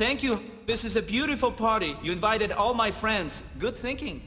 [0.00, 0.40] Thank you.
[0.64, 1.94] This is a beautiful party.
[2.02, 3.44] You invited all my friends.
[3.58, 4.22] Good thinking.